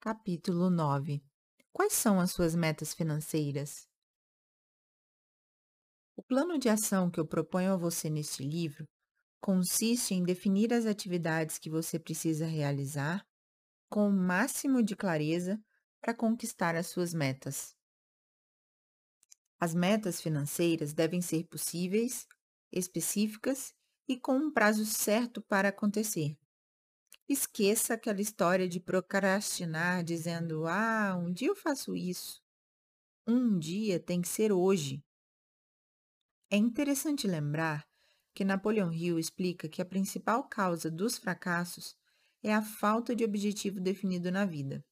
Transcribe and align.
Capítulo 0.00 0.68
9 0.68 1.22
Quais 1.72 1.92
são 1.92 2.18
as 2.18 2.32
suas 2.32 2.56
metas 2.56 2.92
financeiras? 2.92 3.88
O 6.16 6.22
plano 6.24 6.58
de 6.58 6.68
ação 6.68 7.08
que 7.08 7.20
eu 7.20 7.26
proponho 7.26 7.72
a 7.72 7.76
você 7.76 8.10
neste 8.10 8.42
livro 8.42 8.84
consiste 9.40 10.12
em 10.12 10.24
definir 10.24 10.74
as 10.74 10.86
atividades 10.86 11.56
que 11.56 11.70
você 11.70 12.00
precisa 12.00 12.46
realizar 12.46 13.24
com 13.88 14.08
o 14.08 14.12
máximo 14.12 14.82
de 14.82 14.96
clareza 14.96 15.56
para 16.00 16.12
conquistar 16.12 16.74
as 16.74 16.88
suas 16.88 17.14
metas. 17.14 17.76
As 19.60 19.72
metas 19.72 20.20
financeiras 20.20 20.92
devem 20.92 21.22
ser 21.22 21.44
possíveis, 21.44 22.26
específicas 22.72 23.72
e 24.08 24.18
com 24.18 24.36
um 24.36 24.50
prazo 24.50 24.86
certo 24.86 25.42
para 25.42 25.68
acontecer. 25.68 26.36
Esqueça 27.28 27.92
aquela 27.92 28.22
história 28.22 28.66
de 28.66 28.80
procrastinar 28.80 30.02
dizendo: 30.02 30.66
Ah, 30.66 31.14
um 31.14 31.30
dia 31.30 31.48
eu 31.48 31.54
faço 31.54 31.94
isso. 31.94 32.42
Um 33.26 33.58
dia 33.58 34.00
tem 34.00 34.22
que 34.22 34.28
ser 34.28 34.50
hoje. 34.50 35.04
É 36.50 36.56
interessante 36.56 37.26
lembrar 37.26 37.86
que 38.34 38.44
Napoleon 38.44 38.90
Hill 38.90 39.18
explica 39.18 39.68
que 39.68 39.82
a 39.82 39.84
principal 39.84 40.48
causa 40.48 40.90
dos 40.90 41.18
fracassos 41.18 41.94
é 42.42 42.54
a 42.54 42.62
falta 42.62 43.14
de 43.14 43.24
objetivo 43.24 43.80
definido 43.80 44.30
na 44.30 44.46
vida. 44.46 44.82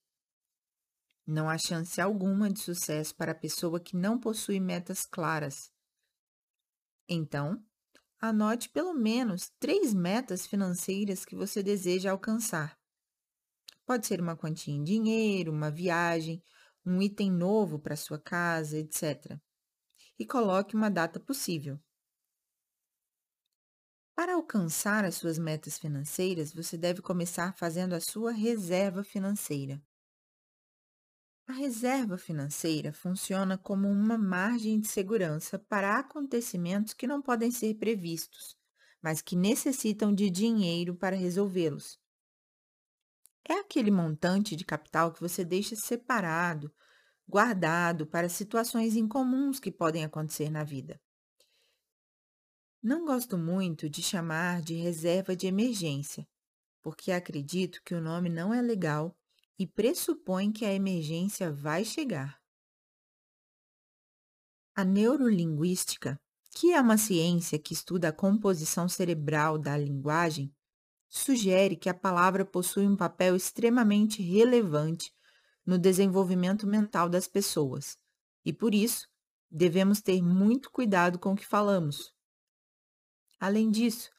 Não 1.27 1.48
há 1.48 1.56
chance 1.56 1.98
alguma 2.01 2.51
de 2.51 2.61
sucesso 2.61 3.14
para 3.17 3.33
a 3.33 3.34
pessoa 3.34 3.80
que 3.80 3.97
não 3.97 4.20
possui 4.20 4.61
metas 4.61 5.06
claras. 5.06 5.73
Então, 7.09 7.64
anote 8.20 8.69
pelo 8.70 8.95
menos 8.95 9.51
três 9.59 9.93
metas 9.93 10.47
financeiras 10.47 11.25
que 11.25 11.37
você 11.37 11.62
deseja 11.62 12.11
alcançar. 12.11 12.79
Pode 13.84 14.06
ser 14.06 14.20
uma 14.20 14.36
quantia 14.36 14.75
em 14.75 14.83
dinheiro, 14.83 15.53
uma 15.53 15.70
viagem, 15.70 16.42
um 16.84 17.00
item 17.00 17.31
novo 17.31 17.78
para 17.78 17.97
sua 17.97 18.19
casa, 18.19 18.78
etc. 18.78 19.39
E 20.19 20.27
coloque 20.27 20.75
uma 20.75 20.91
data 20.91 21.20
possível. 21.20 21.78
Para 24.14 24.34
alcançar 24.34 25.05
as 25.05 25.17
suas 25.17 25.39
metas 25.39 25.78
financeiras, 25.78 26.53
você 26.53 26.77
deve 26.78 27.03
começar 27.03 27.55
fazendo 27.55 27.94
a 27.94 28.00
sua 28.00 28.33
reserva 28.33 29.05
financeira. 29.05 29.81
A 31.48 31.52
reserva 31.52 32.19
financeira 32.19 32.92
funciona 32.92 33.56
como 33.56 33.89
uma 33.89 34.19
margem 34.19 34.80
de 34.80 34.89
segurança 34.89 35.56
para 35.56 35.97
acontecimentos 35.97 36.92
que 36.92 37.06
não 37.06 37.22
podem 37.22 37.53
ser 37.53 37.75
previstos, 37.75 38.56
mas 39.00 39.22
que 39.22 39.36
necessitam 39.36 40.12
de 40.12 40.28
dinheiro 40.28 40.97
para 40.97 41.14
resolvê-los. 41.14 42.00
É 43.48 43.61
aquele 43.61 43.92
montante 43.92 44.56
de 44.56 44.64
capital 44.64 45.12
que 45.12 45.20
você 45.20 45.44
deixa 45.44 45.77
separado, 45.77 46.75
guardado 47.28 48.08
para 48.08 48.28
situações 48.28 48.97
incomuns 48.97 49.60
que 49.60 49.70
podem 49.70 50.05
acontecer 50.05 50.50
na 50.50 50.64
vida. 50.64 51.00
Não 52.83 53.05
gosto 53.05 53.38
muito 53.38 53.88
de 53.88 54.03
chamar 54.03 54.62
de 54.62 54.75
reserva 54.75 55.36
de 55.36 55.47
emergência, 55.47 56.27
porque 56.83 57.12
acredito 57.12 57.81
que 57.84 57.94
o 57.94 58.00
nome 58.00 58.28
não 58.28 58.53
é 58.53 58.60
legal 58.60 59.16
e 59.59 59.67
pressupõe 59.67 60.53
que 60.53 60.65
a 60.65 60.73
emergência 60.73 61.53
vai 61.53 61.85
chegar. 61.85 62.41
A 64.75 64.85
neurolinguística, 64.85 66.21
que 66.55 66.73
é 66.73 66.81
uma 66.81 66.99
ciência 66.99 67.59
que 67.59 67.73
estuda 67.73 68.09
a 68.09 68.12
composição 68.12 68.89
cerebral 68.89 69.59
da 69.59 69.77
linguagem, 69.77 70.55
sugere 71.09 71.77
que 71.77 71.89
a 71.89 71.95
palavra 71.95 72.45
possui 72.45 72.87
um 72.87 72.97
papel 72.97 73.37
extremamente 73.37 74.23
relevante 74.23 75.12
no 75.65 75.79
desenvolvimento 75.79 76.67
mental 76.67 77.09
das 77.09 77.27
pessoas 77.27 77.97
e, 78.45 78.53
por 78.53 78.75
isso, 78.75 79.09
devemos 79.50 80.00
ter 80.00 80.22
muito 80.22 80.71
cuidado 80.71 81.19
com 81.19 81.33
o 81.33 81.37
que 81.37 81.47
falamos. 81.47 82.15
Além 83.41 83.71
disso, 83.71 84.11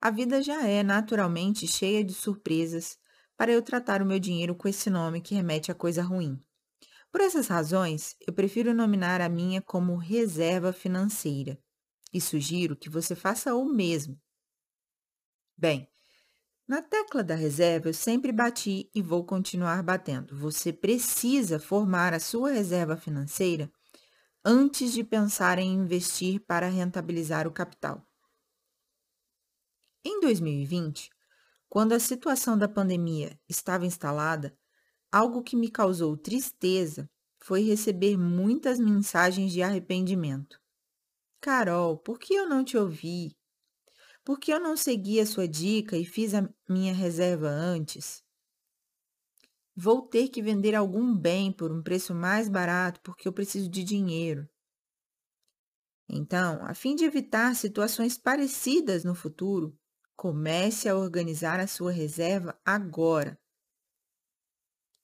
a 0.00 0.10
vida 0.10 0.42
já 0.42 0.66
é 0.66 0.82
naturalmente 0.82 1.66
cheia 1.66 2.04
de 2.04 2.14
surpresas 2.14 2.98
para 3.38 3.52
eu 3.52 3.62
tratar 3.62 4.02
o 4.02 4.06
meu 4.06 4.18
dinheiro 4.18 4.52
com 4.52 4.66
esse 4.66 4.90
nome 4.90 5.20
que 5.20 5.34
remete 5.34 5.70
a 5.70 5.74
coisa 5.74 6.02
ruim. 6.02 6.42
Por 7.12 7.20
essas 7.20 7.46
razões, 7.46 8.16
eu 8.26 8.32
prefiro 8.32 8.74
nominar 8.74 9.20
a 9.20 9.28
minha 9.28 9.62
como 9.62 9.94
reserva 9.94 10.72
financeira 10.72 11.56
e 12.12 12.20
sugiro 12.20 12.76
que 12.76 12.90
você 12.90 13.14
faça 13.14 13.54
o 13.54 13.64
mesmo. 13.64 14.20
Bem, 15.56 15.88
na 16.66 16.82
tecla 16.82 17.22
da 17.22 17.36
reserva 17.36 17.88
eu 17.88 17.94
sempre 17.94 18.32
bati 18.32 18.90
e 18.92 19.00
vou 19.00 19.24
continuar 19.24 19.84
batendo. 19.84 20.36
Você 20.36 20.72
precisa 20.72 21.60
formar 21.60 22.12
a 22.12 22.20
sua 22.20 22.50
reserva 22.50 22.96
financeira 22.96 23.70
antes 24.44 24.92
de 24.92 25.04
pensar 25.04 25.58
em 25.58 25.74
investir 25.74 26.40
para 26.40 26.68
rentabilizar 26.68 27.46
o 27.46 27.52
capital. 27.52 28.04
Em 30.04 30.20
2020, 30.20 31.10
quando 31.68 31.92
a 31.92 32.00
situação 32.00 32.56
da 32.56 32.68
pandemia 32.68 33.38
estava 33.48 33.84
instalada, 33.84 34.56
algo 35.12 35.42
que 35.42 35.56
me 35.56 35.70
causou 35.70 36.16
tristeza 36.16 37.08
foi 37.38 37.62
receber 37.62 38.16
muitas 38.16 38.78
mensagens 38.78 39.52
de 39.52 39.62
arrependimento. 39.62 40.60
Carol, 41.40 41.98
por 41.98 42.18
que 42.18 42.34
eu 42.34 42.48
não 42.48 42.64
te 42.64 42.76
ouvi? 42.76 43.36
Por 44.24 44.38
que 44.38 44.52
eu 44.52 44.60
não 44.60 44.76
segui 44.76 45.20
a 45.20 45.26
sua 45.26 45.46
dica 45.46 45.96
e 45.96 46.04
fiz 46.04 46.34
a 46.34 46.48
minha 46.68 46.92
reserva 46.92 47.48
antes? 47.48 48.22
Vou 49.74 50.02
ter 50.02 50.28
que 50.28 50.42
vender 50.42 50.74
algum 50.74 51.16
bem 51.16 51.52
por 51.52 51.70
um 51.70 51.82
preço 51.82 52.14
mais 52.14 52.48
barato 52.48 53.00
porque 53.02 53.28
eu 53.28 53.32
preciso 53.32 53.70
de 53.70 53.84
dinheiro. 53.84 54.48
Então, 56.08 56.64
a 56.66 56.74
fim 56.74 56.96
de 56.96 57.04
evitar 57.04 57.54
situações 57.54 58.18
parecidas 58.18 59.04
no 59.04 59.14
futuro, 59.14 59.78
Comece 60.20 60.88
a 60.88 60.96
organizar 60.96 61.60
a 61.60 61.68
sua 61.68 61.92
reserva 61.92 62.60
agora. 62.64 63.38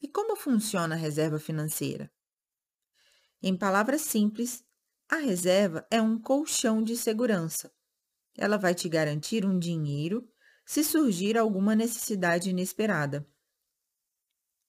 E 0.02 0.08
como 0.08 0.34
funciona 0.34 0.96
a 0.96 0.98
reserva 0.98 1.38
financeira? 1.38 2.10
Em 3.40 3.56
palavras 3.56 4.00
simples, 4.00 4.64
a 5.08 5.18
reserva 5.18 5.86
é 5.88 6.02
um 6.02 6.20
colchão 6.20 6.82
de 6.82 6.96
segurança. 6.96 7.72
Ela 8.36 8.56
vai 8.56 8.74
te 8.74 8.88
garantir 8.88 9.46
um 9.46 9.56
dinheiro 9.56 10.28
se 10.66 10.82
surgir 10.82 11.38
alguma 11.38 11.76
necessidade 11.76 12.50
inesperada. 12.50 13.24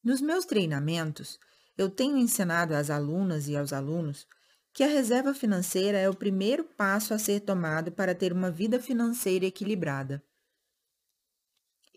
Nos 0.03 0.21
meus 0.21 0.45
treinamentos, 0.45 1.39
eu 1.75 1.89
tenho 1.89 2.19
ensinado 2.19 2.75
às 2.75 2.91
alunas 2.91 3.47
e 3.47 3.57
aos 3.57 3.73
alunos 3.73 4.27
que 4.71 4.83
a 4.83 4.87
reserva 4.87 5.33
financeira 5.33 5.97
é 5.97 6.07
o 6.07 6.15
primeiro 6.15 6.63
passo 6.63 7.15
a 7.15 7.17
ser 7.17 7.39
tomado 7.39 7.91
para 7.91 8.13
ter 8.13 8.31
uma 8.31 8.51
vida 8.51 8.79
financeira 8.79 9.47
equilibrada. 9.47 10.23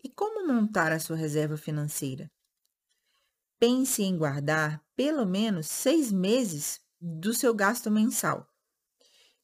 E 0.03 0.09
como 0.09 0.47
montar 0.47 0.91
a 0.91 0.99
sua 0.99 1.17
reserva 1.17 1.57
financeira? 1.57 2.31
Pense 3.59 4.01
em 4.01 4.17
guardar 4.17 4.81
pelo 4.95 5.25
menos 5.25 5.67
seis 5.67 6.11
meses 6.11 6.79
do 7.01 7.33
seu 7.33 7.53
gasto 7.53 7.91
mensal. 7.91 8.47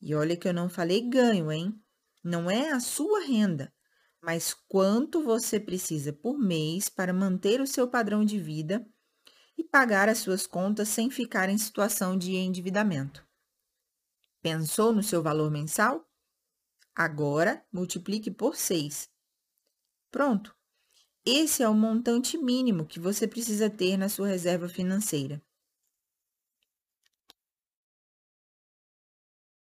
E 0.01 0.15
olha 0.15 0.37
que 0.37 0.47
eu 0.47 0.53
não 0.53 0.69
falei 0.69 1.01
ganho, 1.09 1.51
hein? 1.51 1.77
Não 2.23 2.49
é 2.49 2.71
a 2.71 2.79
sua 2.79 3.25
renda, 3.25 3.73
mas 4.21 4.53
quanto 4.67 5.23
você 5.23 5.59
precisa 5.59 6.13
por 6.13 6.37
mês 6.37 6.87
para 6.89 7.13
manter 7.13 7.59
o 7.59 7.67
seu 7.67 7.87
padrão 7.87 8.23
de 8.23 8.39
vida 8.39 8.87
e 9.57 9.63
pagar 9.63 10.07
as 10.07 10.19
suas 10.19 10.47
contas 10.47 10.89
sem 10.89 11.09
ficar 11.09 11.49
em 11.49 11.57
situação 11.57 12.17
de 12.17 12.35
endividamento. 12.35 13.25
Pensou 14.41 14.93
no 14.93 15.03
seu 15.03 15.21
valor 15.21 15.51
mensal? 15.51 16.09
Agora 16.95 17.65
multiplique 17.73 18.31
por 18.31 18.55
6 18.55 19.13
Pronto. 20.15 20.55
Esse 21.25 21.61
é 21.61 21.67
o 21.67 21.73
montante 21.73 22.37
mínimo 22.37 22.85
que 22.85 23.01
você 23.01 23.27
precisa 23.27 23.69
ter 23.69 23.97
na 23.97 24.07
sua 24.07 24.29
reserva 24.29 24.69
financeira. 24.69 25.43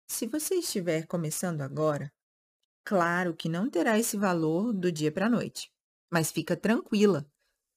Se 0.06 0.26
você 0.26 0.56
estiver 0.56 1.06
começando 1.06 1.62
agora, 1.62 2.12
claro 2.84 3.34
que 3.34 3.48
não 3.48 3.70
terá 3.70 3.98
esse 3.98 4.14
valor 4.18 4.74
do 4.74 4.92
dia 4.92 5.10
para 5.10 5.24
a 5.24 5.30
noite, 5.30 5.72
mas 6.10 6.30
fica 6.30 6.54
tranquila, 6.54 7.26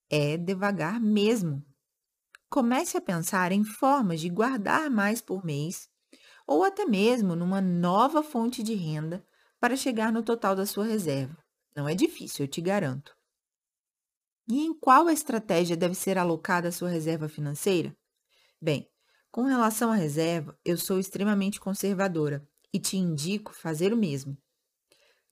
é 0.09 0.35
devagar 0.35 0.99
mesmo. 0.99 1.65
Comece 2.49 2.97
a 2.97 3.01
pensar 3.01 3.53
em 3.53 3.63
formas 3.63 4.19
de 4.19 4.27
guardar 4.27 4.89
mais 4.89 5.21
por 5.21 5.45
mês 5.45 5.87
ou 6.45 6.65
até 6.65 6.85
mesmo 6.85 7.37
numa 7.37 7.61
nova 7.61 8.21
fonte 8.21 8.61
de 8.61 8.73
renda 8.73 9.25
para 9.61 9.77
chegar 9.77 10.11
no 10.11 10.21
total 10.21 10.57
da 10.57 10.65
sua 10.65 10.83
reserva. 10.83 11.44
Não 11.75 11.89
é 11.89 11.93
difícil, 11.93 12.45
eu 12.45 12.49
te 12.49 12.61
garanto. 12.61 13.15
E 14.47 14.59
em 14.59 14.73
qual 14.73 15.09
estratégia 15.09 15.75
deve 15.75 15.95
ser 15.95 16.17
alocada 16.17 16.69
a 16.69 16.71
sua 16.71 16.89
reserva 16.89 17.27
financeira? 17.27 17.95
Bem, 18.61 18.87
com 19.31 19.43
relação 19.43 19.91
à 19.91 19.95
reserva, 19.95 20.57
eu 20.63 20.77
sou 20.77 20.99
extremamente 20.99 21.59
conservadora 21.59 22.47
e 22.71 22.79
te 22.79 22.95
indico 22.95 23.53
fazer 23.53 23.91
o 23.91 23.97
mesmo. 23.97 24.37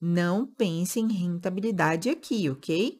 Não 0.02 0.46
pense 0.46 1.00
em 1.00 1.12
rentabilidade 1.12 2.10
aqui, 2.10 2.50
ok? 2.50 3.00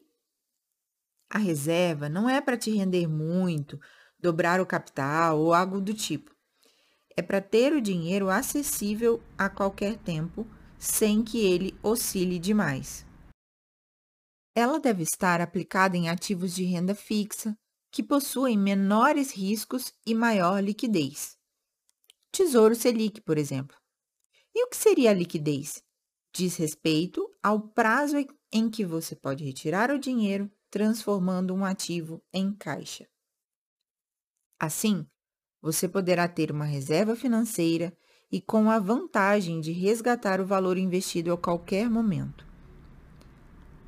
A 1.28 1.38
reserva 1.38 2.08
não 2.08 2.30
é 2.30 2.40
para 2.40 2.56
te 2.56 2.70
render 2.70 3.06
muito, 3.06 3.78
dobrar 4.18 4.60
o 4.60 4.66
capital 4.66 5.38
ou 5.38 5.52
algo 5.52 5.80
do 5.80 5.92
tipo. 5.92 6.34
É 7.16 7.22
para 7.22 7.40
ter 7.40 7.72
o 7.72 7.80
dinheiro 7.80 8.30
acessível 8.30 9.20
a 9.36 9.48
qualquer 9.48 9.98
tempo, 9.98 10.46
sem 10.78 11.22
que 11.22 11.38
ele 11.44 11.78
oscile 11.82 12.38
demais. 12.38 13.04
Ela 14.54 14.78
deve 14.78 15.02
estar 15.02 15.40
aplicada 15.40 15.96
em 15.96 16.08
ativos 16.08 16.54
de 16.54 16.64
renda 16.64 16.94
fixa, 16.94 17.58
que 17.90 18.02
possuem 18.02 18.56
menores 18.56 19.32
riscos 19.32 19.92
e 20.06 20.14
maior 20.14 20.62
liquidez. 20.62 21.36
Tesouro 22.30 22.74
Selic, 22.74 23.20
por 23.20 23.38
exemplo. 23.38 23.76
E 24.54 24.64
o 24.64 24.68
que 24.68 24.76
seria 24.76 25.10
a 25.10 25.14
liquidez? 25.14 25.82
Diz 26.32 26.56
respeito 26.56 27.28
ao 27.42 27.60
prazo 27.60 28.16
em 28.52 28.70
que 28.70 28.84
você 28.84 29.14
pode 29.14 29.44
retirar 29.44 29.90
o 29.90 29.98
dinheiro, 29.98 30.50
transformando 30.70 31.54
um 31.54 31.64
ativo 31.64 32.22
em 32.32 32.52
caixa. 32.52 33.08
Assim, 34.58 35.06
você 35.60 35.88
poderá 35.88 36.28
ter 36.28 36.50
uma 36.50 36.64
reserva 36.64 37.16
financeira 37.16 37.96
e 38.30 38.40
com 38.40 38.70
a 38.70 38.78
vantagem 38.78 39.60
de 39.60 39.72
resgatar 39.72 40.40
o 40.40 40.46
valor 40.46 40.76
investido 40.76 41.32
a 41.32 41.38
qualquer 41.38 41.88
momento. 41.88 42.53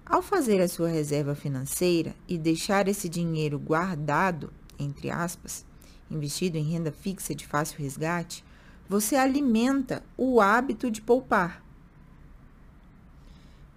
Ao 0.08 0.22
fazer 0.22 0.60
a 0.60 0.68
sua 0.68 0.88
reserva 0.88 1.34
financeira 1.34 2.14
e 2.28 2.38
deixar 2.38 2.86
esse 2.86 3.08
dinheiro 3.08 3.58
guardado, 3.58 4.52
entre 4.78 5.10
aspas, 5.10 5.66
investido 6.08 6.56
em 6.56 6.62
renda 6.62 6.92
fixa 6.92 7.34
de 7.34 7.44
fácil 7.44 7.80
resgate, 7.80 8.44
você 8.88 9.16
alimenta 9.16 10.04
o 10.16 10.40
hábito 10.40 10.92
de 10.92 11.02
poupar. 11.02 11.60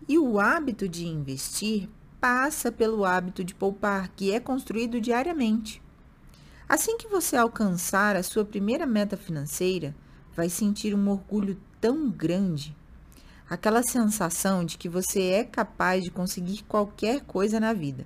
E 0.08 0.20
o 0.20 0.40
hábito 0.40 0.88
de 0.88 1.08
investir 1.08 1.90
passa 2.22 2.72
pelo 2.72 3.06
hábito 3.06 3.44
de 3.44 3.56
poupar, 3.56 4.10
que 4.10 4.32
é 4.32 4.40
construído 4.40 5.02
diariamente. 5.02 5.82
Assim 6.68 6.96
que 6.96 7.08
você 7.08 7.36
alcançar 7.38 8.16
a 8.16 8.22
sua 8.22 8.46
primeira 8.46 8.86
meta 8.86 9.18
financeira, 9.18 9.96
vai 10.36 10.48
sentir 10.48 10.94
um 10.94 11.10
orgulho 11.10 11.60
tão 11.82 12.08
grande 12.08 12.78
aquela 13.50 13.82
sensação 13.82 14.64
de 14.64 14.78
que 14.78 14.88
você 14.88 15.32
é 15.32 15.44
capaz 15.44 16.04
de 16.04 16.12
conseguir 16.12 16.64
qualquer 16.64 17.26
coisa 17.26 17.60
na 17.60 17.74
vida. 17.74 18.06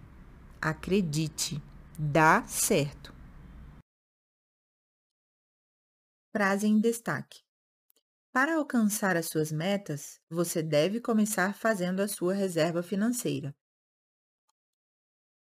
Acredite, 0.61 1.61
dá 1.99 2.45
certo. 2.47 3.13
Frase 6.31 6.65
em 6.65 6.79
destaque. 6.79 7.43
Para 8.31 8.55
alcançar 8.55 9.15
as 9.17 9.27
suas 9.27 9.51
metas, 9.51 10.19
você 10.29 10.63
deve 10.63 10.99
começar 10.99 11.53
fazendo 11.53 11.99
a 11.99 12.07
sua 12.07 12.33
reserva 12.33 12.81
financeira. 12.81 13.53